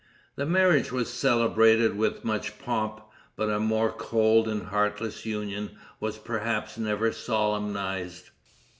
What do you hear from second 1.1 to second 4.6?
celebrated with much pomp; but a more cold